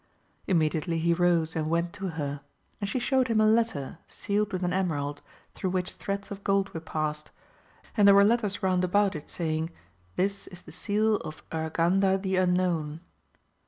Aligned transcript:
Immediately 0.47 0.97
he 0.97 1.13
rose 1.13 1.55
and 1.55 1.69
went 1.69 1.93
to 1.93 2.07
her, 2.17 2.41
and 2.79 2.89
she 2.89 2.97
showed 2.97 3.27
him 3.27 3.39
a 3.39 3.45
letter 3.45 3.99
sealed 4.07 4.51
with 4.51 4.63
an 4.63 4.73
emerald, 4.73 5.21
through 5.53 5.69
which 5.69 5.91
threads 5.93 6.31
of 6.31 6.43
gold 6.43 6.73
were 6.73 6.79
passed, 6.79 7.29
and 7.95 8.07
there 8.07 8.15
were 8.15 8.23
letters 8.25 8.63
round 8.63 8.83
about 8.83 9.15
it 9.15 9.29
saying. 9.29 9.69
This 10.15 10.47
is 10.47 10.63
the 10.63 10.71
seal 10.71 11.17
of 11.17 11.47
Urganda 11.51 12.19
the 12.19 12.37
Unknown. 12.37 13.01